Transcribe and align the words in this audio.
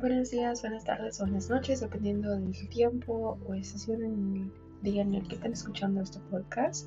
Buenos 0.00 0.30
días, 0.30 0.62
buenas 0.62 0.84
tardes 0.84 1.18
buenas 1.18 1.50
noches, 1.50 1.80
dependiendo 1.80 2.30
del 2.30 2.52
tiempo 2.68 3.36
o 3.44 3.54
estación 3.54 4.04
en 4.04 4.36
el 4.36 4.52
día 4.80 5.02
en 5.02 5.12
el 5.12 5.26
que 5.26 5.34
están 5.34 5.52
escuchando 5.52 6.00
este 6.00 6.20
podcast. 6.30 6.86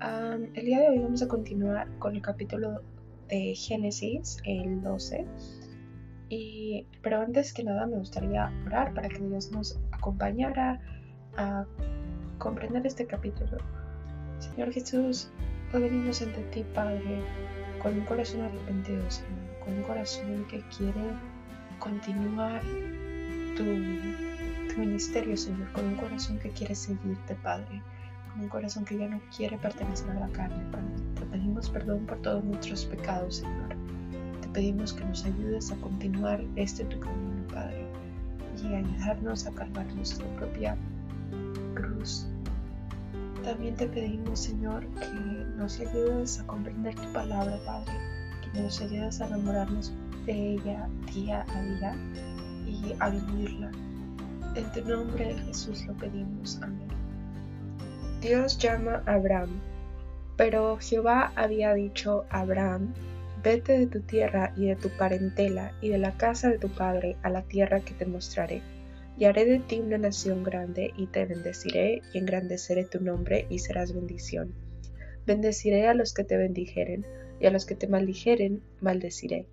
el 0.00 0.64
día 0.64 0.80
de 0.80 0.88
hoy 0.88 0.98
vamos 1.00 1.20
a 1.20 1.28
continuar 1.28 1.90
con 1.98 2.16
el 2.16 2.22
capítulo 2.22 2.80
de 3.28 3.54
Génesis, 3.54 4.38
el 4.44 4.80
12. 4.80 5.26
Y, 6.30 6.86
pero 7.02 7.20
antes 7.20 7.52
que 7.52 7.64
nada 7.64 7.86
me 7.86 7.98
gustaría 7.98 8.50
orar 8.64 8.94
para 8.94 9.10
que 9.10 9.18
Dios 9.18 9.52
nos 9.52 9.78
acompañara 9.90 10.80
a 11.36 11.66
comprender 12.38 12.86
este 12.86 13.06
capítulo. 13.06 13.58
Señor 14.38 14.72
Jesús, 14.72 15.30
hoy 15.74 15.82
venimos 15.82 16.22
ante 16.22 16.40
ti, 16.44 16.64
Padre, 16.74 17.22
con 17.82 17.92
un 17.92 18.06
corazón 18.06 18.40
arrepentido, 18.40 19.02
Señor, 19.10 19.58
con 19.62 19.74
un 19.74 19.82
corazón 19.82 20.46
que 20.48 20.62
quiere 20.74 21.12
continuar 21.78 22.62
tu, 23.56 23.64
ministerio, 24.78 25.36
Señor, 25.36 25.72
con 25.72 25.86
un 25.86 25.96
corazón 25.96 26.38
que 26.38 26.50
quiere 26.50 26.74
seguirte, 26.74 27.34
Padre, 27.42 27.82
con 28.30 28.42
un 28.42 28.48
corazón 28.48 28.84
que 28.84 28.96
ya 28.96 29.08
no 29.08 29.20
quiere 29.36 29.58
pertenecer 29.58 30.08
a 30.10 30.14
la 30.20 30.28
carne, 30.28 30.64
Padre. 30.70 30.86
Te 31.16 31.26
pedimos 31.26 31.68
perdón 31.68 32.06
por 32.06 32.18
todos 32.22 32.44
nuestros 32.44 32.84
pecados, 32.84 33.36
Señor. 33.38 33.74
Te 34.40 34.48
pedimos 34.50 34.92
que 34.92 35.04
nos 35.04 35.24
ayudes 35.24 35.72
a 35.72 35.76
continuar 35.76 36.40
este 36.54 36.84
tu 36.84 37.00
camino, 37.00 37.44
Padre, 37.52 37.84
y 38.62 38.72
ayudarnos 38.72 39.46
a 39.46 39.50
cargar 39.52 39.92
nuestra 39.94 40.26
propia 40.36 40.76
cruz. 41.74 42.28
También 43.42 43.74
te 43.74 43.88
pedimos, 43.88 44.38
Señor, 44.38 44.86
que 44.86 45.46
nos 45.56 45.80
ayudes 45.80 46.38
a 46.38 46.46
comprender 46.46 46.94
tu 46.94 47.12
palabra, 47.12 47.58
Padre, 47.66 47.92
que 48.52 48.62
nos 48.62 48.80
ayudes 48.80 49.20
a 49.20 49.26
enamorarnos 49.26 49.92
de 50.28 50.52
ella 50.52 50.86
día 51.14 51.46
a 51.48 51.62
día 51.62 51.96
y 52.66 52.94
a 53.00 53.08
vivirla. 53.08 53.70
En 54.56 54.72
tu 54.72 54.86
nombre, 54.86 55.34
Jesús, 55.46 55.86
lo 55.86 55.94
pedimos. 55.94 56.60
Amén. 56.62 56.88
Dios 58.20 58.58
llama 58.58 59.02
a 59.06 59.14
Abraham, 59.14 59.58
pero 60.36 60.76
Jehová 60.80 61.32
había 61.34 61.72
dicho 61.72 62.26
a 62.28 62.40
Abraham, 62.40 62.92
vete 63.42 63.78
de 63.78 63.86
tu 63.86 64.00
tierra 64.02 64.52
y 64.54 64.66
de 64.66 64.76
tu 64.76 64.90
parentela 64.90 65.72
y 65.80 65.88
de 65.88 65.98
la 65.98 66.14
casa 66.18 66.50
de 66.50 66.58
tu 66.58 66.68
padre 66.68 67.16
a 67.22 67.30
la 67.30 67.42
tierra 67.42 67.80
que 67.80 67.94
te 67.94 68.04
mostraré. 68.04 68.60
Y 69.16 69.24
haré 69.24 69.46
de 69.46 69.60
ti 69.60 69.80
una 69.80 69.96
nación 69.96 70.44
grande 70.44 70.92
y 70.94 71.06
te 71.06 71.24
bendeciré 71.24 72.02
y 72.12 72.18
engrandeceré 72.18 72.84
tu 72.84 73.00
nombre 73.00 73.46
y 73.48 73.60
serás 73.60 73.94
bendición. 73.94 74.52
Bendeciré 75.26 75.88
a 75.88 75.94
los 75.94 76.12
que 76.12 76.24
te 76.24 76.36
bendijeren 76.36 77.06
y 77.40 77.46
a 77.46 77.50
los 77.50 77.64
que 77.64 77.76
te 77.76 77.88
maldijeren 77.88 78.60
maldeciré 78.80 79.46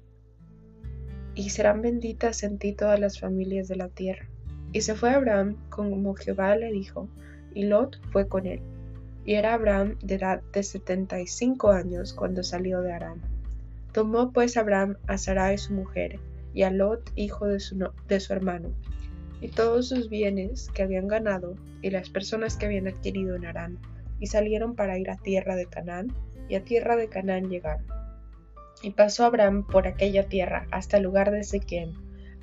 y 1.36 1.50
serán 1.50 1.82
benditas 1.82 2.44
en 2.44 2.58
ti 2.58 2.74
todas 2.74 3.00
las 3.00 3.20
familias 3.20 3.68
de 3.68 3.76
la 3.76 3.90
tierra. 3.90 4.26
Y 4.72 4.82
se 4.82 4.96
fue 4.96 5.12
Abraham 5.12 5.58
como 5.70 6.16
Jehová 6.16 6.56
le 6.56 6.72
dijo, 6.72 7.08
y 7.54 7.66
Lot 7.66 8.00
fue 8.12 8.28
con 8.28 8.46
él. 8.46 8.62
Y 9.26 9.34
era 9.34 9.54
Abraham 9.54 9.98
de 10.02 10.16
edad 10.16 10.42
de 10.54 10.64
setenta 10.64 11.20
y 11.20 11.28
cinco 11.28 11.72
años 11.72 12.14
cuando 12.14 12.44
salió 12.44 12.82
de 12.82 12.94
Arán. 12.94 13.22
Tomó 13.92 14.32
pues 14.32 14.58
Abraham 14.58 14.98
a 15.08 15.18
Sarai 15.18 15.58
su 15.58 15.74
mujer, 15.74 16.20
y 16.54 16.64
a 16.64 16.72
Lot 16.72 17.12
hijo 17.16 17.48
de 17.48 17.60
su, 17.60 17.90
de 18.08 18.20
su 18.20 18.34
hermano, 18.34 18.70
y 19.42 19.50
todos 19.50 19.90
sus 19.90 20.10
bienes 20.10 20.70
que 20.74 20.84
habían 20.84 21.08
ganado, 21.08 21.56
y 21.82 21.90
las 21.90 22.10
personas 22.10 22.56
que 22.56 22.66
habían 22.66 22.88
adquirido 22.88 23.36
en 23.36 23.46
Arán, 23.46 23.78
y 24.20 24.28
salieron 24.28 24.76
para 24.76 24.98
ir 24.98 25.10
a 25.10 25.18
tierra 25.18 25.56
de 25.56 25.66
Canaán, 25.66 26.14
y 26.48 26.56
a 26.56 26.64
tierra 26.64 26.96
de 26.96 27.10
Canaán 27.10 27.50
llegaron. 27.50 27.86
Y 28.86 28.92
pasó 28.92 29.26
Abraham 29.26 29.66
por 29.66 29.88
aquella 29.88 30.30
tierra 30.30 30.68
hasta 30.70 30.98
el 30.98 31.04
lugar 31.06 31.32
de 31.32 31.44
Sequem, 31.44 31.94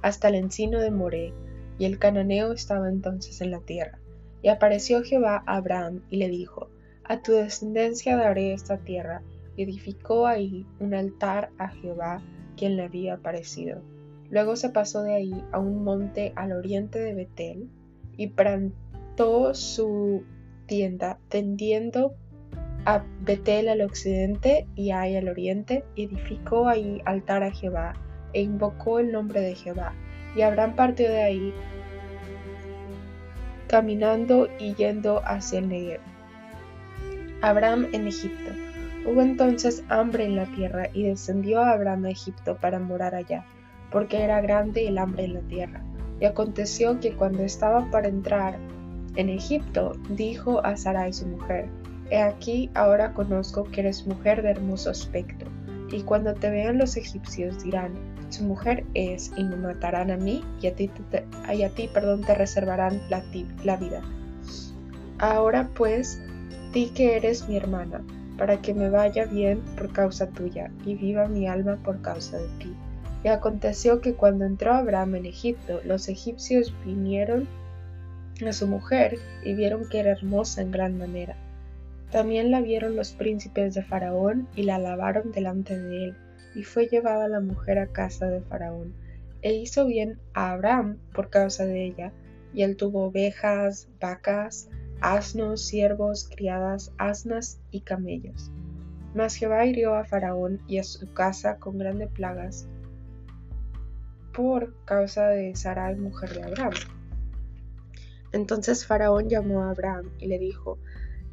hasta 0.02 0.26
el 0.26 0.34
encino 0.34 0.80
de 0.80 0.90
Moré, 0.90 1.32
y 1.78 1.84
el 1.84 2.00
cananeo 2.00 2.50
estaba 2.50 2.88
entonces 2.88 3.40
en 3.42 3.52
la 3.52 3.60
tierra. 3.60 4.00
Y 4.42 4.48
apareció 4.48 5.04
Jehová 5.04 5.44
a 5.46 5.54
Abraham 5.54 6.02
y 6.10 6.16
le 6.16 6.28
dijo, 6.28 6.68
A 7.04 7.22
tu 7.22 7.30
descendencia 7.30 8.16
daré 8.16 8.54
esta 8.54 8.78
tierra. 8.78 9.22
Y 9.56 9.62
edificó 9.62 10.26
ahí 10.26 10.66
un 10.80 10.94
altar 10.94 11.50
a 11.58 11.68
Jehová, 11.68 12.20
quien 12.56 12.76
le 12.76 12.82
había 12.82 13.14
aparecido. 13.14 13.80
Luego 14.28 14.56
se 14.56 14.70
pasó 14.70 15.04
de 15.04 15.14
ahí 15.14 15.44
a 15.52 15.60
un 15.60 15.84
monte 15.84 16.32
al 16.34 16.50
oriente 16.50 16.98
de 16.98 17.14
Betel, 17.14 17.70
y 18.16 18.26
plantó 18.26 19.54
su 19.54 20.24
tienda, 20.66 21.20
tendiendo 21.28 22.16
a 22.84 23.02
Betel 23.20 23.68
al 23.68 23.80
occidente 23.82 24.66
y 24.74 24.90
Ai 24.90 25.16
al 25.16 25.28
oriente, 25.28 25.84
edificó 25.96 26.68
ahí 26.68 27.00
altar 27.04 27.42
a 27.42 27.52
Jehová 27.52 27.94
e 28.32 28.42
invocó 28.42 28.98
el 28.98 29.12
nombre 29.12 29.40
de 29.40 29.54
Jehová. 29.54 29.92
Y 30.34 30.42
Abraham 30.42 30.74
partió 30.74 31.08
de 31.08 31.22
ahí 31.22 31.54
caminando 33.68 34.48
y 34.58 34.74
yendo 34.74 35.22
hacia 35.24 35.60
el 35.60 35.68
Negev. 35.68 36.00
Abraham 37.40 37.88
en 37.92 38.06
Egipto. 38.06 38.52
Hubo 39.06 39.20
entonces 39.20 39.82
hambre 39.88 40.24
en 40.24 40.36
la 40.36 40.46
tierra 40.46 40.88
y 40.92 41.04
descendió 41.04 41.62
Abraham 41.62 42.04
a 42.04 42.10
Egipto 42.10 42.56
para 42.56 42.78
morar 42.78 43.14
allá, 43.14 43.44
porque 43.90 44.22
era 44.22 44.40
grande 44.40 44.86
el 44.86 44.98
hambre 44.98 45.24
en 45.24 45.34
la 45.34 45.40
tierra. 45.40 45.82
Y 46.20 46.24
aconteció 46.24 47.00
que 47.00 47.14
cuando 47.14 47.42
estaba 47.42 47.90
para 47.90 48.08
entrar 48.08 48.58
en 49.16 49.28
Egipto, 49.28 49.94
dijo 50.10 50.64
a 50.64 50.76
Sarai 50.76 51.12
su 51.12 51.26
mujer, 51.26 51.68
He 52.12 52.20
aquí 52.20 52.68
ahora 52.74 53.14
conozco 53.14 53.64
que 53.64 53.80
eres 53.80 54.06
mujer 54.06 54.42
de 54.42 54.50
hermoso 54.50 54.90
aspecto, 54.90 55.46
y 55.90 56.02
cuando 56.02 56.34
te 56.34 56.50
vean 56.50 56.76
los 56.76 56.98
egipcios 56.98 57.64
dirán, 57.64 57.94
su 58.28 58.44
mujer 58.44 58.84
es, 58.92 59.32
y 59.34 59.44
me 59.44 59.56
matarán 59.56 60.10
a 60.10 60.18
mí, 60.18 60.44
y 60.60 60.66
a 60.66 60.74
ti, 60.74 60.90
te, 61.10 61.24
perdón, 61.88 62.20
te 62.20 62.34
reservarán 62.34 63.00
la, 63.08 63.24
la 63.64 63.78
vida. 63.78 64.02
Ahora 65.20 65.70
pues, 65.72 66.20
di 66.74 66.90
que 66.90 67.16
eres 67.16 67.48
mi 67.48 67.56
hermana, 67.56 68.04
para 68.36 68.60
que 68.60 68.74
me 68.74 68.90
vaya 68.90 69.24
bien 69.24 69.62
por 69.74 69.90
causa 69.94 70.28
tuya, 70.28 70.70
y 70.84 70.96
viva 70.96 71.28
mi 71.28 71.48
alma 71.48 71.78
por 71.82 72.02
causa 72.02 72.36
de 72.36 72.48
ti. 72.58 72.74
Y 73.24 73.28
aconteció 73.28 74.02
que 74.02 74.12
cuando 74.12 74.44
entró 74.44 74.74
Abraham 74.74 75.14
en 75.14 75.24
Egipto, 75.24 75.80
los 75.86 76.10
egipcios 76.10 76.74
vinieron 76.84 77.48
a 78.46 78.52
su 78.52 78.66
mujer 78.66 79.18
y 79.46 79.54
vieron 79.54 79.88
que 79.88 80.00
era 80.00 80.10
hermosa 80.10 80.60
en 80.60 80.72
gran 80.72 80.98
manera 80.98 81.36
también 82.12 82.50
la 82.50 82.60
vieron 82.60 82.94
los 82.94 83.12
príncipes 83.12 83.74
de 83.74 83.82
Faraón 83.82 84.46
y 84.54 84.64
la 84.64 84.76
alabaron 84.76 85.32
delante 85.32 85.80
de 85.80 86.04
él, 86.04 86.16
y 86.54 86.62
fue 86.62 86.86
llevada 86.86 87.26
la 87.26 87.40
mujer 87.40 87.78
a 87.78 87.86
casa 87.86 88.26
de 88.26 88.42
Faraón. 88.42 88.92
E 89.40 89.54
hizo 89.54 89.86
bien 89.86 90.18
a 90.34 90.52
Abraham 90.52 90.98
por 91.14 91.30
causa 91.30 91.64
de 91.64 91.86
ella, 91.86 92.12
y 92.52 92.62
él 92.62 92.76
tuvo 92.76 93.06
ovejas, 93.06 93.88
vacas, 93.98 94.68
asnos, 95.00 95.64
siervos, 95.64 96.28
criadas, 96.28 96.92
asnas 96.98 97.58
y 97.70 97.80
camellos. 97.80 98.50
Mas 99.14 99.34
Jehová 99.34 99.64
hirió 99.64 99.94
a 99.94 100.04
Faraón 100.04 100.60
y 100.68 100.78
a 100.78 100.84
su 100.84 101.12
casa 101.14 101.56
con 101.56 101.78
grandes 101.78 102.10
plagas 102.10 102.68
por 104.34 104.74
causa 104.84 105.28
de 105.28 105.54
Sarai, 105.56 105.96
mujer 105.96 106.34
de 106.34 106.42
Abraham. 106.42 106.72
Entonces 108.32 108.86
Faraón 108.86 109.28
llamó 109.28 109.62
a 109.62 109.70
Abraham 109.70 110.10
y 110.18 110.26
le 110.26 110.38
dijo, 110.38 110.78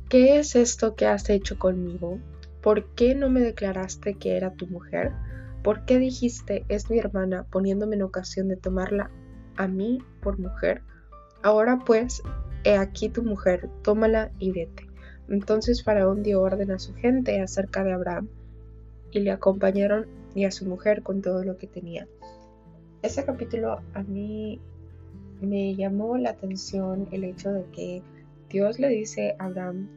¿Qué 0.09 0.39
es 0.39 0.55
esto 0.55 0.95
que 0.95 1.05
has 1.05 1.29
hecho 1.29 1.59
conmigo? 1.59 2.17
¿Por 2.63 2.85
qué 2.95 3.13
no 3.13 3.29
me 3.29 3.41
declaraste 3.41 4.15
que 4.15 4.37
era 4.37 4.51
tu 4.51 4.65
mujer? 4.65 5.11
¿Por 5.61 5.85
qué 5.85 5.99
dijiste 5.99 6.65
es 6.67 6.89
mi 6.89 6.97
hermana 6.97 7.45
poniéndome 7.51 7.95
en 7.95 8.01
ocasión 8.01 8.47
de 8.47 8.55
tomarla 8.55 9.11
a 9.55 9.67
mí 9.67 9.99
por 10.23 10.39
mujer? 10.39 10.81
Ahora 11.43 11.77
pues, 11.85 12.23
he 12.63 12.75
aquí 12.75 13.09
tu 13.09 13.21
mujer, 13.21 13.69
tómala 13.83 14.31
y 14.39 14.51
vete. 14.51 14.87
Entonces 15.29 15.83
Faraón 15.83 16.23
dio 16.23 16.41
orden 16.41 16.71
a 16.71 16.79
su 16.79 16.95
gente 16.95 17.39
acerca 17.39 17.83
de 17.83 17.93
Abraham 17.93 18.29
y 19.11 19.19
le 19.19 19.29
acompañaron 19.29 20.07
y 20.33 20.45
a 20.45 20.51
su 20.51 20.65
mujer 20.65 21.03
con 21.03 21.21
todo 21.21 21.43
lo 21.43 21.59
que 21.59 21.67
tenía. 21.67 22.07
Ese 23.03 23.25
capítulo 23.25 23.81
a 23.93 24.01
mí 24.01 24.59
me 25.39 25.75
llamó 25.75 26.17
la 26.17 26.31
atención 26.31 27.07
el 27.11 27.25
hecho 27.25 27.51
de 27.51 27.65
que 27.65 28.01
Dios 28.49 28.79
le 28.79 28.89
dice 28.89 29.35
a 29.37 29.45
Abraham 29.45 29.87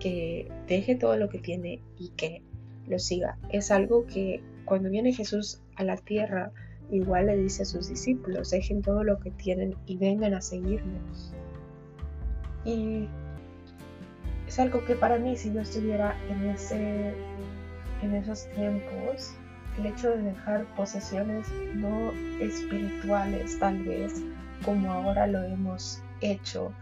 que 0.00 0.50
deje 0.66 0.96
todo 0.96 1.16
lo 1.16 1.28
que 1.28 1.38
tiene 1.38 1.80
y 1.96 2.08
que 2.10 2.42
lo 2.88 2.98
siga. 2.98 3.38
Es 3.50 3.70
algo 3.70 4.06
que 4.06 4.42
cuando 4.64 4.90
viene 4.90 5.12
Jesús 5.12 5.60
a 5.76 5.84
la 5.84 5.96
tierra, 5.96 6.50
igual 6.90 7.26
le 7.26 7.36
dice 7.36 7.62
a 7.62 7.66
sus 7.66 7.88
discípulos, 7.88 8.50
dejen 8.50 8.82
todo 8.82 9.04
lo 9.04 9.20
que 9.20 9.30
tienen 9.30 9.76
y 9.86 9.96
vengan 9.96 10.34
a 10.34 10.40
seguirme. 10.40 10.98
Y 12.64 13.08
es 14.48 14.58
algo 14.58 14.84
que 14.84 14.96
para 14.96 15.18
mí, 15.18 15.36
si 15.36 15.52
yo 15.52 15.60
estuviera 15.60 16.16
en, 16.28 16.48
ese, 16.50 17.14
en 18.02 18.14
esos 18.14 18.46
tiempos, 18.56 19.34
el 19.78 19.86
hecho 19.86 20.10
de 20.10 20.22
dejar 20.22 20.66
posesiones 20.74 21.46
no 21.74 22.10
espirituales 22.40 23.58
tal 23.60 23.82
vez 23.84 24.22
como 24.64 24.92
ahora 24.92 25.26
lo 25.26 25.42
hemos 25.44 26.02
hecho, 26.20 26.72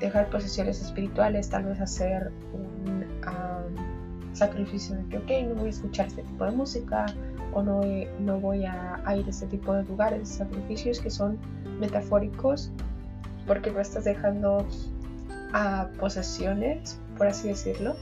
dejar 0.00 0.30
posesiones 0.30 0.80
espirituales, 0.80 1.48
tal 1.48 1.64
vez 1.64 1.80
hacer 1.80 2.30
un 2.52 3.06
sacrificio 4.38 4.96
de 4.96 5.04
que, 5.08 5.18
ok, 5.18 5.48
no 5.48 5.54
voy 5.56 5.66
a 5.66 5.70
escuchar 5.70 6.06
este 6.06 6.22
tipo 6.22 6.44
de 6.44 6.52
música 6.52 7.06
o 7.52 7.62
no, 7.62 7.80
no 8.20 8.40
voy 8.40 8.64
a, 8.64 9.02
ir 9.16 9.26
a 9.26 9.30
este 9.30 9.46
tipo 9.46 9.74
de 9.74 9.82
lugares, 9.84 10.28
sacrificios 10.28 11.00
que 11.00 11.10
son 11.10 11.38
metafóricos 11.80 12.70
porque 13.46 13.70
no 13.70 13.80
estás 13.80 14.04
dejando 14.04 14.64
a 15.52 15.88
posesiones, 15.98 17.00
por 17.16 17.26
así 17.26 17.48
decirlo, 17.48 17.96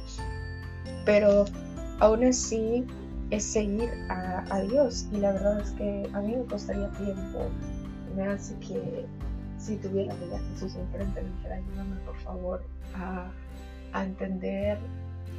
pero 1.04 1.46
aún 2.00 2.24
así 2.24 2.84
es 3.30 3.44
seguir 3.44 3.88
a, 4.08 4.60
Dios 4.70 5.06
y 5.12 5.18
la 5.18 5.32
verdad 5.32 5.60
es 5.60 5.70
que 5.72 6.08
a 6.12 6.20
mí 6.20 6.36
me 6.36 6.44
costaría 6.44 6.90
tiempo, 6.92 7.48
me 8.14 8.26
hace 8.26 8.54
que 8.58 9.06
si 9.66 9.76
tuviera 9.78 10.14
a 10.14 10.38
Jesús 10.52 10.76
enfrente 10.76 11.22
me 11.22 11.28
dijera 11.30 11.56
ayúdame 11.56 11.96
por 12.04 12.16
favor 12.18 12.62
a, 12.94 13.28
a 13.92 14.04
entender 14.04 14.78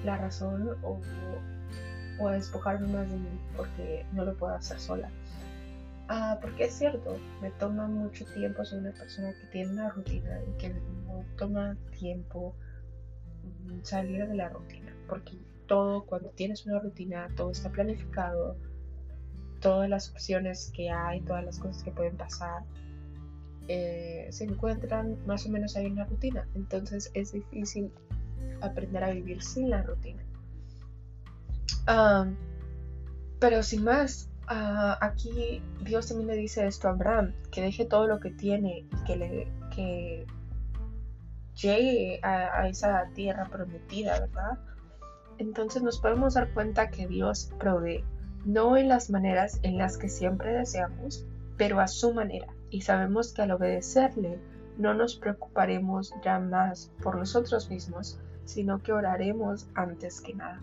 la 0.03 0.17
razón 0.17 0.77
o, 0.83 0.99
o, 2.19 2.27
a 2.27 2.33
despojarme 2.33 2.87
más 2.87 3.09
de 3.09 3.15
mí 3.15 3.39
porque 3.55 4.05
no 4.11 4.25
lo 4.25 4.35
puedo 4.35 4.53
hacer 4.53 4.79
sola. 4.79 5.09
Ah, 6.09 6.37
porque 6.41 6.65
es 6.65 6.73
cierto, 6.73 7.17
me 7.41 7.51
toma 7.51 7.87
mucho 7.87 8.25
tiempo, 8.33 8.63
soy 8.65 8.79
una 8.79 8.91
persona 8.91 9.33
que 9.33 9.47
tiene 9.47 9.71
una 9.71 9.89
rutina 9.89 10.39
y 10.47 10.57
que 10.57 10.69
no 10.69 11.23
toma 11.37 11.77
tiempo 11.97 12.55
mm, 13.43 13.83
salir 13.83 14.27
de 14.27 14.35
la 14.35 14.49
rutina, 14.49 14.93
porque 15.07 15.37
todo, 15.67 16.05
cuando 16.05 16.29
tienes 16.29 16.65
una 16.65 16.79
rutina, 16.79 17.27
todo 17.35 17.51
está 17.51 17.69
planificado, 17.69 18.57
todas 19.59 19.89
las 19.89 20.09
opciones 20.11 20.71
que 20.73 20.89
hay, 20.89 21.21
todas 21.21 21.43
las 21.43 21.59
cosas 21.59 21.83
que 21.83 21.91
pueden 21.91 22.15
pasar, 22.15 22.63
eh, 23.67 24.27
se 24.31 24.43
encuentran 24.43 25.17
más 25.25 25.45
o 25.45 25.49
menos 25.49 25.75
ahí 25.75 25.85
en 25.85 25.95
la 25.95 26.05
rutina. 26.05 26.47
Entonces 26.55 27.11
es 27.13 27.31
difícil 27.31 27.91
aprender 28.61 29.03
a 29.03 29.11
vivir 29.11 29.41
sin 29.43 29.69
la 29.69 29.83
rutina. 29.83 30.23
Pero 33.39 33.63
sin 33.63 33.83
más, 33.83 34.29
Ah, 34.49 34.97
aquí 35.01 35.61
Dios 35.81 36.07
también 36.07 36.27
le 36.27 36.35
dice 36.35 36.65
esto 36.65 36.87
a 36.87 36.91
Abraham, 36.91 37.33
que 37.51 37.61
deje 37.61 37.85
todo 37.85 38.07
lo 38.07 38.21
que 38.21 38.31
tiene 38.31 38.85
y 38.89 39.03
que, 39.05 39.17
le, 39.17 39.47
que 39.75 40.25
llegue 41.53 42.21
a, 42.23 42.61
a 42.61 42.69
esa 42.69 43.09
tierra 43.13 43.49
prometida, 43.49 44.21
¿verdad? 44.21 44.57
Entonces 45.37 45.83
nos 45.83 45.99
podemos 45.99 46.35
dar 46.35 46.53
cuenta 46.53 46.89
que 46.89 47.07
Dios 47.07 47.51
provee, 47.59 48.05
no 48.45 48.77
en 48.77 48.87
las 48.87 49.09
maneras 49.09 49.59
en 49.63 49.77
las 49.77 49.97
que 49.97 50.07
siempre 50.07 50.53
deseamos, 50.53 51.25
pero 51.57 51.79
a 51.79 51.87
su 51.87 52.13
manera. 52.13 52.47
Y 52.69 52.81
sabemos 52.81 53.33
que 53.33 53.41
al 53.41 53.51
obedecerle 53.51 54.39
no 54.77 54.93
nos 54.93 55.15
preocuparemos 55.15 56.13
ya 56.23 56.39
más 56.39 56.91
por 57.01 57.17
nosotros 57.17 57.69
mismos, 57.69 58.19
sino 58.45 58.81
que 58.81 58.93
oraremos 58.93 59.67
antes 59.73 60.21
que 60.21 60.33
nada. 60.33 60.59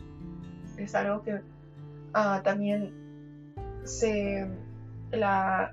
Es 0.76 0.94
algo 0.94 1.22
que 1.22 1.40
ah, 2.14 2.40
también 2.44 2.94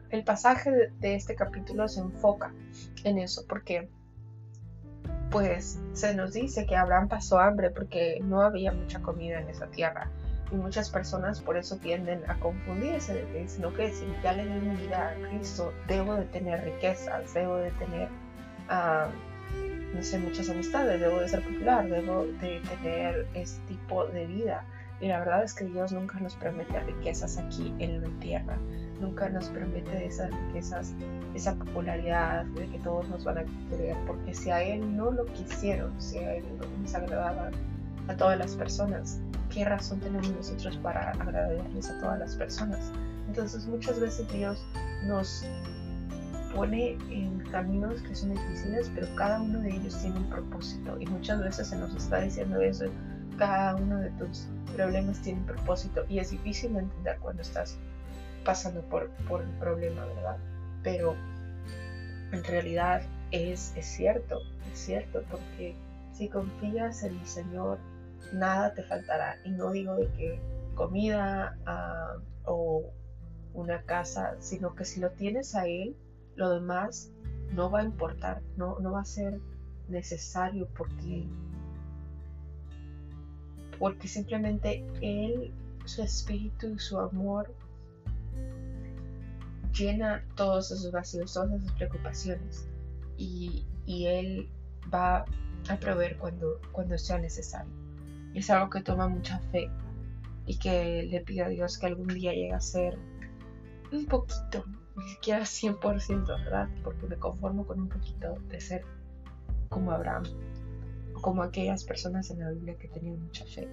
el 0.10 0.24
pasaje 0.26 0.92
de, 1.00 1.16
este 1.16 1.36
capítulo 1.36 1.88
se 1.88 2.02
enfoca 2.02 2.54
en 3.04 3.18
eso, 3.18 3.46
porque 3.48 3.90
pues 5.30 5.80
se 5.94 6.14
nos 6.14 6.34
dice 6.34 6.66
que 6.66 6.76
Abraham 6.76 7.08
pasó 7.08 7.40
hambre 7.40 7.70
porque 7.70 8.20
no 8.22 8.42
había 8.42 8.74
mucha 8.74 9.02
comida 9.02 9.40
en 9.40 9.50
esa 9.50 9.68
tierra. 9.68 10.12
Y 10.52 10.56
muchas 10.56 10.90
personas 10.90 11.40
por 11.40 11.56
eso 11.56 11.78
tienden 11.78 12.22
a 12.30 12.38
confundirse, 12.40 13.14
de 13.14 13.26
que 13.28 13.44
dicen, 13.44 13.64
ok, 13.64 13.80
si 13.94 14.06
ya 14.22 14.34
le 14.34 14.46
di 14.46 14.60
mi 14.60 14.76
vida 14.76 15.12
a 15.12 15.30
Cristo, 15.30 15.74
debo 15.88 16.16
de 16.16 16.26
tener 16.26 16.64
riquezas, 16.64 17.34
debo 17.34 17.56
de 17.56 17.72
tener, 17.72 18.10
ah, 18.68 19.08
no 19.94 20.04
sé, 20.04 20.20
muchas 20.20 20.50
amistades, 20.50 21.00
debo 21.00 21.20
de 21.20 21.30
ser 21.30 21.42
popular, 21.42 21.88
debo 21.90 22.26
de 22.42 22.62
tener 22.62 23.28
este 23.34 23.62
tipo 23.68 24.06
de 24.08 24.26
vida. 24.26 24.66
Y 25.02 25.08
la 25.08 25.20
verdad 25.20 25.44
es 25.44 25.56
que 25.56 25.66
Dios 25.66 25.92
nunca 25.92 26.20
nos 26.20 26.36
promete 26.36 26.80
riquezas 26.82 27.38
aquí 27.40 27.74
en 27.80 28.02
la 28.02 28.20
tierra. 28.20 28.58
Nunca 29.00 29.30
nos 29.30 29.50
promete 29.50 30.06
esas 30.06 30.30
riquezas, 30.30 30.94
esa 31.34 31.56
popularidad 31.56 32.46
de 32.46 32.68
que 32.68 32.78
todos 32.80 33.10
nos 33.10 33.24
van 33.24 33.40
a 33.40 33.46
querer. 33.70 33.98
Porque 34.06 34.34
si 34.36 34.52
a 34.52 34.62
Él 34.62 34.96
no 34.96 35.10
lo 35.10 35.26
quisieron, 35.26 36.00
si 36.00 36.20
a 36.20 36.36
Él 36.36 36.46
no 36.60 36.68
nos 36.84 36.94
agradaba 36.94 37.50
a 38.08 38.16
todas 38.16 38.38
las 38.38 38.56
personas, 38.56 39.20
¿qué 39.54 39.66
razón 39.66 40.00
tenemos 40.00 40.30
nosotros 40.32 40.78
para 40.78 41.12
agradecerles 41.12 41.90
a 41.90 42.00
todas 42.00 42.20
las 42.20 42.36
personas? 42.36 42.92
Entonces 43.28 43.66
muchas 43.66 44.00
veces 44.00 44.32
Dios 44.32 44.66
nos 45.06 45.46
pone 46.54 46.98
en 47.10 47.40
caminos 47.52 48.02
que 48.02 48.16
son 48.16 48.32
difíciles, 48.32 48.92
pero 48.94 49.08
cada 49.16 49.42
uno 49.42 49.60
de 49.60 49.70
ellos 49.70 50.00
tiene 50.02 50.18
un 50.18 50.30
propósito. 50.30 50.98
Y 51.00 51.06
muchas 51.06 51.40
veces 51.40 51.68
se 51.68 51.78
nos 51.78 51.94
está 51.96 52.20
diciendo 52.20 52.60
eso 52.60 52.86
cada 53.38 53.76
uno 53.76 53.98
de 53.98 54.12
tus 54.12 54.48
problemas 54.76 55.20
tiene 55.22 55.40
un 55.40 55.46
propósito 55.48 56.06
y 56.08 56.20
es 56.20 56.30
difícil 56.30 56.74
de 56.74 56.82
entender 56.82 57.18
cuando 57.20 57.42
estás 57.42 57.78
pasando 58.46 58.82
por, 58.82 59.10
por 59.28 59.42
un 59.42 59.54
problema, 59.54 60.06
¿verdad? 60.06 60.38
Pero 60.84 61.16
en 62.32 62.44
realidad 62.44 63.02
es, 63.32 63.74
es 63.76 63.86
cierto, 63.86 64.40
es 64.72 64.80
cierto, 64.80 65.24
porque 65.32 65.76
si 66.14 66.28
confías 66.28 67.04
en 67.04 67.18
el 67.18 67.26
Señor, 67.26 67.80
nada 68.34 68.74
te 68.74 68.84
faltará. 68.84 69.38
Y 69.44 69.52
no 69.52 69.72
digo 69.72 69.96
de 69.96 70.08
que 70.14 70.40
comida 70.76 71.58
ah, 71.66 72.18
o 72.46 72.92
una 73.54 73.82
casa, 73.84 74.36
sino 74.40 74.76
que 74.76 74.86
si 74.86 75.00
lo 75.00 75.12
tienes 75.12 75.56
a 75.56 75.68
Él, 75.68 75.96
lo 76.36 76.50
demás 76.50 77.12
no 77.54 77.70
va 77.70 77.82
a 77.82 77.84
importar, 77.84 78.42
no, 78.56 78.80
no 78.80 78.94
va 78.94 79.02
a 79.02 79.06
ser 79.06 79.40
necesario 79.90 80.68
porque 80.78 81.28
porque 83.82 84.08
simplemente 84.08 84.86
Él, 85.02 85.52
su 85.86 86.04
espíritu 86.04 86.68
y 86.70 86.78
su 86.78 87.00
amor 87.00 87.52
llena 89.74 90.24
todos 90.36 90.72
esos 90.72 90.92
vacíos, 90.92 91.34
todas 91.34 91.52
esas 91.52 91.72
preocupaciones 91.74 92.68
y, 93.18 93.66
Él 93.88 94.50
va 94.94 95.26
a 95.68 95.78
proveer 95.80 96.18
cuando, 96.18 96.62
cuando 96.72 96.98
sea 96.98 97.18
necesario. 97.18 97.81
Es 98.34 98.50
algo 98.50 98.70
que 98.70 98.82
toma 98.82 99.08
mucha 99.08 99.40
fe 99.52 99.70
y 100.46 100.58
que 100.58 101.04
le 101.04 101.22
pido 101.22 101.46
a 101.46 101.50
Dios 101.50 101.78
que 101.78 101.86
algún 101.88 102.08
día 102.08 102.34
llegue 102.34 102.54
a 102.54 102.62
ser 102.62 102.98
un 103.92 104.06
poquito, 104.06 104.66
ni 104.96 105.04
siquiera 105.10 105.42
100%, 105.42 106.26
¿verdad? 106.26 106.70
Porque 106.84 107.08
me 107.08 107.18
conformo 107.18 107.66
con 107.66 107.80
un 107.80 107.90
poquito 107.90 108.36
de 108.50 108.62
ser 108.62 108.84
como 109.70 109.92
Abraham 109.92 110.24
como 111.22 111.44
aquellas 111.44 111.84
personas 111.84 112.30
en 112.32 112.40
la 112.40 112.50
Biblia 112.50 112.76
que 112.76 112.88
tenían 112.88 113.22
mucha 113.22 113.46
fe. 113.46 113.68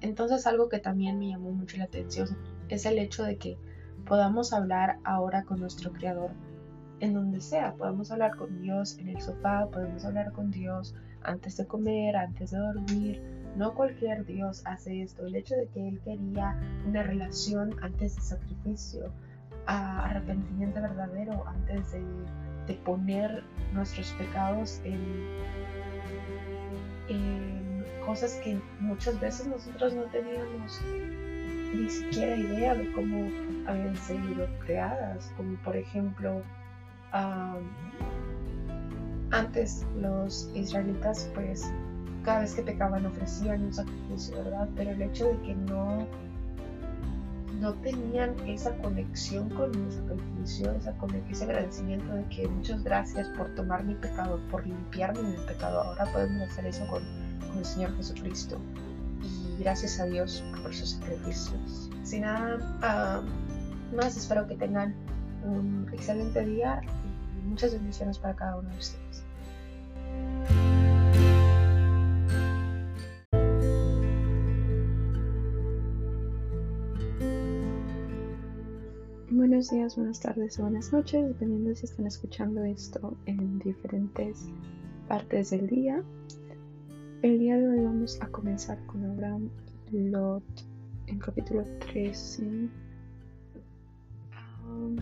Entonces 0.00 0.46
algo 0.46 0.68
que 0.68 0.78
también 0.78 1.18
me 1.18 1.28
llamó 1.28 1.50
mucho 1.50 1.76
la 1.78 1.84
atención 1.84 2.28
es 2.68 2.86
el 2.86 2.98
hecho 2.98 3.24
de 3.24 3.36
que 3.36 3.58
podamos 4.06 4.52
hablar 4.52 4.98
ahora 5.04 5.44
con 5.44 5.60
nuestro 5.60 5.92
Creador 5.92 6.30
en 7.00 7.14
donde 7.14 7.40
sea. 7.40 7.74
Podemos 7.74 8.10
hablar 8.10 8.36
con 8.36 8.60
Dios 8.60 8.98
en 8.98 9.08
el 9.08 9.20
sofá, 9.20 9.68
podemos 9.70 10.04
hablar 10.04 10.32
con 10.32 10.50
Dios 10.50 10.94
antes 11.22 11.56
de 11.56 11.66
comer, 11.66 12.16
antes 12.16 12.50
de 12.50 12.58
dormir. 12.58 13.22
No 13.56 13.74
cualquier 13.74 14.24
Dios 14.24 14.62
hace 14.64 15.02
esto. 15.02 15.26
El 15.26 15.34
hecho 15.34 15.54
de 15.56 15.66
que 15.68 15.88
Él 15.88 16.00
quería 16.04 16.56
una 16.86 17.02
relación 17.02 17.74
antes 17.82 18.16
de 18.16 18.22
sacrificio, 18.22 19.12
arrepentimiento 19.66 20.80
verdadero, 20.80 21.46
antes 21.46 21.92
de, 21.92 22.00
poner 22.84 23.42
nuestros 23.72 24.12
pecados 24.12 24.80
en, 24.84 25.50
cosas 28.06 28.34
que 28.44 28.60
muchas 28.80 29.20
veces 29.20 29.48
nosotros 29.48 29.92
no 29.94 30.02
teníamos 30.04 30.80
ni 31.74 31.90
siquiera 31.90 32.36
idea 32.36 32.74
de 32.74 32.90
cómo 32.92 33.28
habían 33.66 33.96
sido 33.96 34.46
creadas, 34.64 35.32
como 35.36 35.56
por 35.58 35.76
ejemplo 35.76 36.42
antes 39.30 39.86
los 40.00 40.50
israelitas 40.54 41.28
pues 41.34 41.70
cada 42.24 42.40
vez 42.40 42.54
que 42.54 42.62
pecaban 42.62 43.06
ofrecían 43.06 43.62
un 43.62 43.72
sacrificio, 43.72 44.36
¿verdad? 44.44 44.68
Pero 44.76 44.90
el 44.90 45.02
hecho 45.02 45.26
de 45.26 45.40
que 45.40 45.54
no 45.54 46.06
no 47.60 47.74
tenían 47.74 48.34
esa 48.48 48.74
conexión 48.78 49.50
con 49.50 49.70
mi 49.70 49.92
sacrificio, 49.92 50.72
esa, 50.72 50.94
ese 51.30 51.44
agradecimiento 51.44 52.12
de 52.14 52.24
que 52.24 52.48
muchas 52.48 52.82
gracias 52.82 53.28
por 53.36 53.54
tomar 53.54 53.84
mi 53.84 53.94
pecado, 53.94 54.40
por 54.50 54.66
limpiarme 54.66 55.22
de 55.22 55.38
mi 55.38 55.46
pecado. 55.46 55.82
Ahora 55.82 56.06
podemos 56.10 56.48
hacer 56.48 56.66
eso 56.66 56.86
con, 56.86 57.02
el 57.58 57.64
Señor 57.64 57.94
Jesucristo. 57.96 58.58
Y 59.22 59.62
gracias 59.62 60.00
a 60.00 60.06
Dios 60.06 60.42
por 60.62 60.74
sus 60.74 60.90
sacrificios. 60.90 61.90
Sin 62.02 62.22
nada 62.22 62.58
ah, 62.82 63.20
más, 63.94 64.16
espero 64.16 64.46
que 64.46 64.54
tengan 64.54 64.94
un 65.44 65.86
excelente 65.92 66.44
día 66.46 66.80
y 66.84 67.48
muchas 67.48 67.72
bendiciones 67.72 68.18
para 68.18 68.34
cada 68.34 68.56
uno 68.56 68.70
de 68.70 68.78
ustedes. 68.78 68.99
Buenos 79.60 79.72
días, 79.72 79.96
buenas 79.96 80.20
tardes 80.20 80.58
o 80.58 80.62
buenas 80.62 80.90
noches, 80.90 81.28
dependiendo 81.28 81.74
si 81.74 81.84
están 81.84 82.06
escuchando 82.06 82.64
esto 82.64 83.14
en 83.26 83.58
diferentes 83.58 84.48
partes 85.06 85.50
del 85.50 85.66
día. 85.66 86.02
El 87.20 87.38
día 87.38 87.58
de 87.58 87.68
hoy 87.68 87.84
vamos 87.84 88.18
a 88.22 88.28
comenzar 88.28 88.78
con 88.86 89.04
Abraham 89.04 89.50
Lot 89.92 90.42
en 91.08 91.18
capítulo 91.18 91.66
13. 91.92 92.70
Um, 94.66 94.96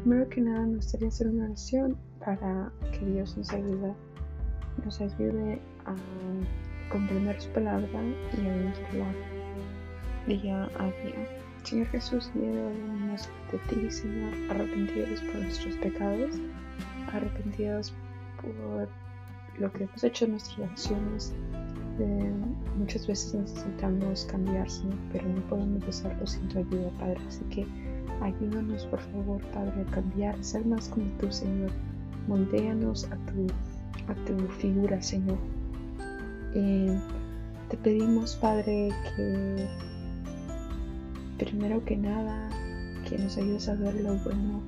primero 0.00 0.28
que 0.28 0.42
nada 0.42 0.64
me 0.64 0.76
gustaría 0.76 1.08
hacer 1.08 1.26
una 1.26 1.46
oración 1.46 1.96
para 2.24 2.70
que 2.92 3.04
Dios 3.04 3.36
nos 3.36 3.50
ayude, 3.52 3.94
nos 4.84 5.00
ayude 5.00 5.60
a 5.86 5.96
comprender 6.88 7.40
su 7.40 7.50
palabra 7.50 7.88
y 7.90 8.46
a 8.46 8.54
vivirla 8.54 9.12
día 10.28 10.70
a 10.78 10.84
día. 11.04 11.41
Señor 11.64 11.86
Jesús, 11.88 12.30
venimos 12.34 13.28
de 13.52 13.58
ti, 13.68 13.90
Señor, 13.90 14.32
arrepentidos 14.50 15.20
por 15.20 15.36
nuestros 15.36 15.76
pecados, 15.76 16.34
arrepentidos 17.12 17.92
por 18.40 18.88
lo 19.58 19.72
que 19.72 19.84
hemos 19.84 20.02
hecho 20.02 20.24
en 20.24 20.32
nuestras 20.32 20.70
acciones. 20.70 21.32
Eh, 22.00 22.32
muchas 22.76 23.06
veces 23.06 23.34
necesitamos 23.34 24.26
cambiar, 24.30 24.68
Señor, 24.68 24.98
pero 25.12 25.28
no 25.28 25.40
podemos 25.42 25.84
hacerlo 25.84 26.26
sin 26.26 26.48
tu 26.48 26.58
ayuda, 26.58 26.90
Padre. 26.98 27.20
Así 27.28 27.44
que 27.44 27.66
ayúdanos, 28.20 28.86
por 28.86 29.00
favor, 29.00 29.40
Padre, 29.52 29.84
a 29.86 29.90
cambiar, 29.92 30.34
a 30.34 30.42
ser 30.42 30.66
más 30.66 30.88
como 30.88 31.06
tú, 31.18 31.30
Señor. 31.30 31.70
Moldéanos 32.26 33.04
a 33.04 33.16
tu, 33.30 33.46
a 34.08 34.14
tu 34.26 34.48
figura, 34.58 35.00
Señor. 35.00 35.38
Eh, 36.54 36.98
te 37.68 37.76
pedimos, 37.76 38.36
Padre, 38.36 38.90
que 39.16 39.68
primero 41.44 41.84
que 41.84 41.96
nada, 41.96 42.48
que 43.08 43.18
nos 43.18 43.36
ayudes 43.36 43.68
a 43.68 43.74
ver 43.74 43.94
lo 43.96 44.14
bueno 44.18 44.62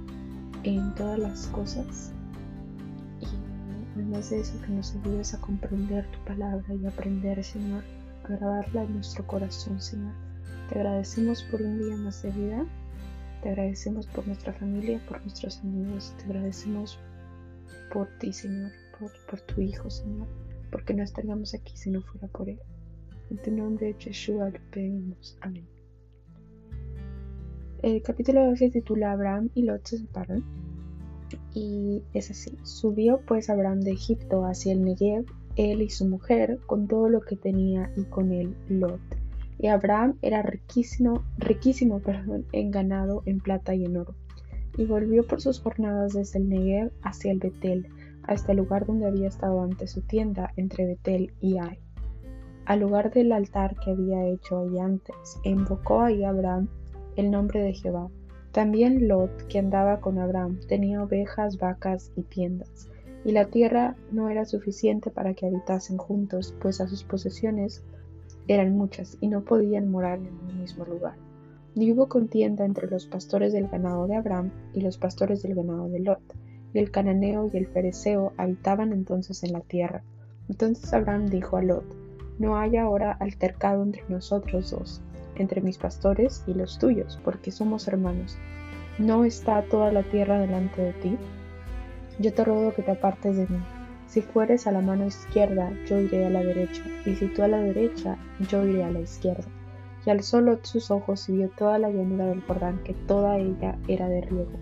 en 0.65 0.93
todas 0.97 1.21
las 1.21 1.47
cosas 1.49 2.13
y 3.21 3.27
además 3.95 4.31
de 4.31 4.41
eso 4.41 4.61
que 4.61 4.73
nos 4.73 4.93
ayudes 4.97 5.35
a 5.35 5.41
comprender 5.41 6.05
tu 6.11 6.19
palabra 6.25 6.75
y 6.75 6.85
aprender, 6.85 7.45
Señor, 7.45 7.85
a 8.25 8.29
grabarla 8.29 8.83
en 8.83 8.95
nuestro 8.95 9.25
corazón, 9.25 9.81
Señor. 9.81 10.15
Te 10.69 10.81
agradecemos 10.81 11.45
por 11.45 11.63
un 11.63 11.79
día 11.79 11.97
más 11.97 12.23
de 12.23 12.31
vida, 12.33 12.67
te 13.43 13.51
agradecemos 13.51 14.09
por 14.09 14.27
nuestra 14.27 14.53
familia, 14.55 15.01
por 15.07 15.21
nuestros 15.21 15.61
amigos, 15.61 16.13
te 16.19 16.25
agradecemos 16.25 16.99
por 17.93 18.09
ti, 18.19 18.33
Señor, 18.33 18.73
por, 18.99 19.13
por 19.31 19.41
tu 19.43 19.61
Hijo, 19.61 19.91
Señor, 19.91 20.27
porque 20.73 20.93
no 20.93 21.05
estaríamos 21.05 21.55
aquí 21.55 21.77
si 21.77 21.91
no 21.91 22.03
fuera 22.03 22.27
por 22.29 22.49
Él. 22.49 22.59
En 23.31 23.41
tu 23.41 23.53
nombre, 23.53 23.95
Yeshua, 23.97 24.51
lo 24.51 24.59
pedimos. 24.73 25.39
Amén. 25.41 25.69
El 27.85 28.01
capítulo 28.01 28.57
se 28.57 28.71
titula 28.71 29.13
Abraham 29.13 29.51
y 29.55 29.61
Lot 29.61 29.85
se 29.85 29.99
separan. 29.99 30.43
Y 31.53 32.03
es 32.15 32.31
así. 32.31 32.57
Subió 32.63 33.21
pues 33.27 33.51
Abraham 33.51 33.81
de 33.83 33.91
Egipto 33.91 34.47
hacia 34.47 34.73
el 34.73 34.83
Negev, 34.83 35.27
él 35.57 35.83
y 35.83 35.91
su 35.91 36.07
mujer, 36.07 36.61
con 36.65 36.89
todo 36.89 37.11
lo 37.11 37.21
que 37.21 37.37
tenía, 37.37 37.93
y 37.95 38.05
con 38.05 38.33
él 38.33 38.57
Lot. 38.71 39.03
Y 39.59 39.67
Abraham 39.67 40.17
era 40.23 40.41
riquísimo, 40.41 41.25
riquísimo 41.37 41.99
perdón, 42.03 42.47
en 42.53 42.71
ganado, 42.71 43.23
en 43.27 43.39
plata 43.39 43.75
y 43.75 43.85
en 43.85 43.99
oro. 43.99 44.15
Y 44.79 44.87
volvió 44.87 45.27
por 45.27 45.43
sus 45.43 45.61
jornadas 45.61 46.15
desde 46.15 46.39
el 46.39 46.49
Negev 46.49 46.91
hacia 47.03 47.33
el 47.33 47.39
Betel, 47.39 47.87
hasta 48.23 48.53
el 48.53 48.59
lugar 48.59 48.87
donde 48.87 49.09
había 49.09 49.29
estado 49.29 49.61
antes 49.61 49.91
su 49.91 50.01
tienda, 50.01 50.55
entre 50.57 50.87
Betel 50.87 51.35
y 51.39 51.59
Ai. 51.59 51.79
Al 52.65 52.81
lugar 52.81 53.13
del 53.13 53.31
altar 53.31 53.77
que 53.85 53.91
había 53.91 54.27
hecho 54.27 54.61
ahí 54.61 54.79
antes, 54.79 55.39
invocó 55.45 56.01
ahí 56.01 56.25
Abraham 56.25 56.71
el 57.17 57.31
nombre 57.31 57.61
de 57.63 57.75
Jehová. 57.75 58.11
También 58.53 59.09
Lot, 59.09 59.47
que 59.49 59.59
andaba 59.59 60.01
con 60.01 60.19
Abraham, 60.19 60.61
tenía 60.69 61.03
ovejas, 61.03 61.59
vacas 61.59 62.13
y 62.17 62.23
tiendas, 62.23 62.89
y 63.25 63.33
la 63.33 63.47
tierra 63.47 63.97
no 64.13 64.29
era 64.29 64.45
suficiente 64.45 65.11
para 65.11 65.35
que 65.35 65.47
habitasen 65.47 65.97
juntos, 65.97 66.55
pues 66.61 66.81
a 66.81 66.87
sus 66.87 67.03
posesiones 67.05 67.83
eran 68.47 68.77
muchas 68.77 69.17
y 69.21 69.29
no 69.29 69.45
podían 69.45 69.91
morar 69.91 70.19
en 70.19 70.35
un 70.35 70.61
mismo 70.61 70.85
lugar. 70.85 71.15
Y 71.75 71.91
hubo 71.91 72.09
contienda 72.09 72.65
entre 72.65 72.89
los 72.89 73.07
pastores 73.07 73.53
del 73.53 73.69
ganado 73.69 74.07
de 74.07 74.17
Abraham 74.17 74.53
y 74.73 74.81
los 74.83 74.99
pastores 74.99 75.43
del 75.43 75.57
ganado 75.57 75.89
de 75.89 76.01
Lot, 76.01 76.23
y 76.73 76.79
el 76.79 76.91
cananeo 76.91 77.51
y 77.53 77.57
el 77.57 77.67
fereceo 77.67 78.33
habitaban 78.37 78.93
entonces 78.93 79.43
en 79.43 79.53
la 79.53 79.61
tierra. 79.61 80.05
Entonces 80.49 80.93
Abraham 80.93 81.27
dijo 81.27 81.57
a 81.57 81.63
Lot, 81.63 81.85
No 82.39 82.57
hay 82.57 82.77
ahora 82.77 83.13
altercado 83.13 83.83
entre 83.83 84.05
nosotros 84.09 84.71
dos, 84.71 85.03
entre 85.43 85.61
mis 85.61 85.79
pastores 85.79 86.45
y 86.47 86.55
los 86.55 86.79
tuyos, 86.79 87.19
porque 87.25 87.51
somos 87.51 87.89
hermanos. 87.89 88.37
¿No 88.99 89.25
está 89.25 89.63
toda 89.63 89.91
la 89.91 90.03
tierra 90.05 90.39
delante 90.39 90.81
de 90.81 90.93
ti? 90.93 91.17
Yo 92.19 92.33
te 92.33 92.45
ruego 92.45 92.73
que 92.73 92.83
te 92.83 92.93
apartes 92.93 93.37
de 93.37 93.47
mí. 93.49 93.59
Si 94.07 94.23
fueres 94.23 94.67
a 94.67 94.73
la 94.73 94.81
mano 94.81 95.07
izquierda, 95.07 95.73
yo 95.89 95.99
iré 95.99 96.27
a 96.27 96.31
la 96.31 96.45
derecha, 96.45 96.83
y 97.05 97.17
si 97.17 97.27
tú 97.27 97.43
a 97.43 97.49
la 97.49 97.59
derecha, 97.59 98.17
yo 98.49 98.65
iré 98.65 98.85
a 98.85 98.91
la 98.91 99.01
izquierda. 99.01 99.45
Y 100.07 100.11
alzó 100.11 100.41
Lot 100.41 100.65
sus 100.65 100.91
ojos 100.91 101.29
y 101.29 101.33
vio 101.33 101.49
toda 101.49 101.79
la 101.79 101.91
llanura 101.91 102.27
del 102.27 102.43
Jordán, 102.43 102.79
que 102.85 102.95
toda 102.95 103.39
ella 103.39 103.77
era 103.89 104.09
de 104.09 104.21
riego, 104.21 104.53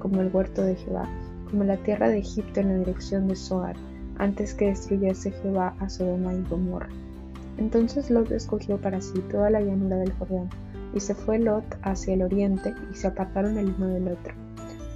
como 0.00 0.20
el 0.20 0.30
huerto 0.30 0.62
de 0.62 0.76
Jehová, 0.76 1.08
como 1.50 1.64
la 1.64 1.78
tierra 1.78 2.08
de 2.08 2.18
Egipto 2.18 2.60
en 2.60 2.68
la 2.68 2.78
dirección 2.78 3.28
de 3.28 3.36
Zoar, 3.36 3.76
antes 4.18 4.52
que 4.52 4.66
destruyese 4.66 5.30
Jehová 5.30 5.74
a 5.78 5.88
Sodoma 5.88 6.34
y 6.34 6.42
Gomorra. 6.42 6.90
Entonces 7.58 8.10
Lot 8.10 8.30
escogió 8.30 8.80
para 8.80 9.00
sí 9.00 9.20
toda 9.30 9.50
la 9.50 9.60
llanura 9.60 9.96
del 9.96 10.12
Jordán, 10.12 10.48
y 10.94 11.00
se 11.00 11.14
fue 11.14 11.38
Lot 11.38 11.64
hacia 11.82 12.14
el 12.14 12.22
oriente, 12.22 12.72
y 12.90 12.94
se 12.94 13.08
apartaron 13.08 13.58
el 13.58 13.74
uno 13.76 13.88
del 13.88 14.08
otro. 14.08 14.34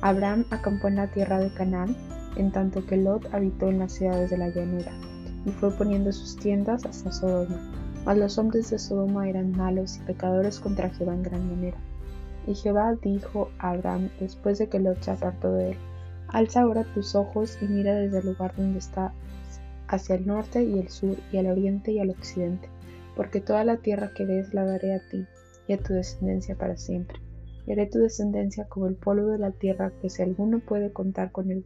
Abraham 0.00 0.44
acampó 0.50 0.88
en 0.88 0.96
la 0.96 1.08
tierra 1.08 1.38
de 1.38 1.52
Canaán, 1.52 1.96
en 2.36 2.50
tanto 2.50 2.86
que 2.86 2.96
Lot 2.96 3.32
habitó 3.34 3.68
en 3.68 3.80
las 3.80 3.92
ciudades 3.92 4.30
de 4.30 4.38
la 4.38 4.48
llanura, 4.48 4.92
y 5.44 5.50
fue 5.50 5.70
poniendo 5.72 6.12
sus 6.12 6.36
tiendas 6.36 6.86
hasta 6.86 7.12
Sodoma. 7.12 7.58
Mas 8.04 8.18
los 8.18 8.38
hombres 8.38 8.70
de 8.70 8.78
Sodoma 8.78 9.28
eran 9.28 9.52
malos 9.52 9.96
y 9.96 10.00
pecadores 10.00 10.58
contra 10.58 10.90
Jehová 10.90 11.14
en 11.14 11.22
gran 11.22 11.48
manera. 11.48 11.76
Y 12.46 12.54
Jehová 12.54 12.94
dijo 13.00 13.50
a 13.58 13.70
Abraham, 13.70 14.08
después 14.18 14.58
de 14.58 14.68
que 14.68 14.80
Lot 14.80 15.00
se 15.02 15.12
apartó 15.12 15.52
de 15.52 15.72
él, 15.72 15.76
Alza 16.32 16.62
ahora 16.62 16.84
tus 16.94 17.14
ojos 17.14 17.58
y 17.60 17.66
mira 17.66 17.94
desde 17.94 18.20
el 18.20 18.26
lugar 18.26 18.54
donde 18.56 18.78
está 18.78 19.12
hacia 19.92 20.14
el 20.14 20.26
norte 20.26 20.64
y 20.64 20.78
el 20.78 20.88
sur, 20.88 21.16
y 21.32 21.36
al 21.36 21.46
oriente 21.46 21.92
y 21.92 21.98
al 21.98 22.10
occidente, 22.10 22.68
porque 23.14 23.40
toda 23.40 23.62
la 23.62 23.76
tierra 23.76 24.12
que 24.14 24.24
ves 24.24 24.54
la 24.54 24.64
daré 24.64 24.94
a 24.94 25.00
ti 25.10 25.26
y 25.68 25.74
a 25.74 25.78
tu 25.78 25.92
descendencia 25.92 26.56
para 26.56 26.76
siempre. 26.76 27.18
Y 27.66 27.72
haré 27.72 27.86
tu 27.86 27.98
descendencia 27.98 28.66
como 28.68 28.86
el 28.86 28.96
polvo 28.96 29.28
de 29.28 29.38
la 29.38 29.50
tierra, 29.50 29.92
que 30.00 30.08
si 30.08 30.22
alguno 30.22 30.60
puede 30.60 30.92
contar 30.92 31.30
con 31.30 31.50
él, 31.50 31.64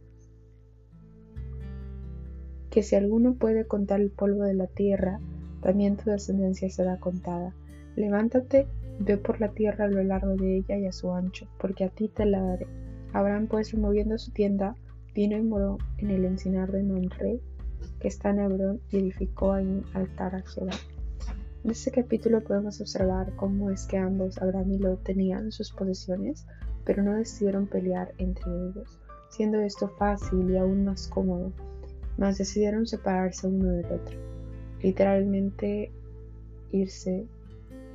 que 2.69 2.83
si 2.83 2.95
alguno 2.95 3.35
puede 3.35 3.65
contar 3.65 4.01
el 4.01 4.11
polvo 4.11 4.43
de 4.43 4.53
la 4.53 4.67
tierra, 4.67 5.19
también 5.61 5.95
tu 5.95 6.09
descendencia 6.09 6.69
será 6.69 6.97
contada. 6.97 7.55
Levántate, 7.95 8.67
ve 8.99 9.17
por 9.17 9.39
la 9.39 9.53
tierra 9.53 9.85
a 9.85 9.89
lo 9.89 10.03
largo 10.03 10.35
de 10.35 10.57
ella 10.57 10.77
y 10.77 10.85
a 10.85 10.91
su 10.91 11.11
ancho, 11.13 11.47
porque 11.59 11.85
a 11.85 11.89
ti 11.89 12.09
te 12.09 12.25
la 12.25 12.41
daré. 12.41 12.67
Abraham 13.13 13.47
pues 13.47 13.71
removiendo 13.71 14.17
su 14.17 14.31
tienda, 14.31 14.75
vino 15.15 15.37
y 15.37 15.41
moró 15.41 15.77
en 15.97 16.11
el 16.11 16.25
encinar 16.25 16.71
de 16.71 16.83
Manre, 16.83 17.39
que 17.99 18.07
está 18.07 18.29
en 18.29 18.39
Hebrón 18.39 18.81
y 18.91 18.97
edificó 18.97 19.53
ahí 19.53 19.65
un 19.65 19.85
altar 19.93 20.35
a 20.35 20.41
Jehová. 20.41 20.73
En 21.63 21.71
este 21.71 21.91
capítulo 21.91 22.41
podemos 22.41 22.79
observar 22.79 23.35
cómo 23.35 23.71
es 23.71 23.85
que 23.87 23.97
ambos, 23.97 24.37
Abraham 24.37 24.73
y 24.73 24.77
Lot, 24.77 25.03
tenían 25.03 25.51
sus 25.51 25.71
posesiones, 25.71 26.45
pero 26.85 27.03
no 27.03 27.15
decidieron 27.15 27.67
pelear 27.67 28.13
entre 28.17 28.49
ellos, 28.49 28.99
siendo 29.29 29.59
esto 29.59 29.89
fácil 29.97 30.49
y 30.49 30.57
aún 30.57 30.85
más 30.85 31.07
cómodo, 31.07 31.51
mas 32.17 32.37
decidieron 32.37 32.85
separarse 32.85 33.47
uno 33.47 33.71
del 33.71 33.85
otro, 33.85 34.17
literalmente 34.81 35.91
irse 36.71 37.25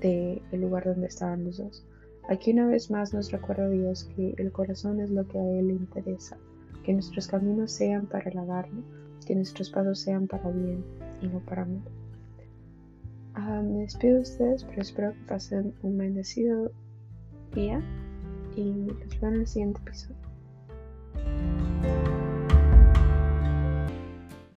del 0.00 0.42
lugar 0.52 0.84
donde 0.84 1.06
estaban 1.06 1.44
los 1.44 1.58
dos. 1.58 1.86
Aquí 2.28 2.52
una 2.52 2.66
vez 2.66 2.90
más 2.90 3.14
nos 3.14 3.30
recuerda 3.30 3.68
Dios 3.68 4.04
que 4.16 4.34
el 4.36 4.52
corazón 4.52 5.00
es 5.00 5.10
lo 5.10 5.26
que 5.26 5.38
a 5.38 5.48
Él 5.58 5.68
le 5.68 5.74
interesa, 5.74 6.36
que 6.84 6.92
nuestros 6.92 7.28
caminos 7.28 7.70
sean 7.72 8.06
para 8.06 8.30
alabarlo 8.30 8.82
que 9.32 9.36
nuestros 9.36 9.70
pasos 9.70 10.00
sean 10.00 10.26
para 10.26 10.50
bien 10.50 10.84
y 11.22 11.26
no 11.26 11.40
para 11.40 11.64
mal. 11.64 11.80
Ah, 13.32 13.62
me 13.62 13.80
despido 13.80 14.16
de 14.16 14.20
ustedes, 14.20 14.62
pero 14.64 14.82
espero 14.82 15.12
que 15.12 15.24
pasen 15.26 15.72
un 15.82 15.96
bendecido 15.96 16.70
día 17.54 17.80
y 18.54 18.88
los 18.88 19.20
veo 19.20 19.30
en 19.30 19.40
el 19.40 19.46
siguiente 19.46 19.80
episodio. 19.80 20.21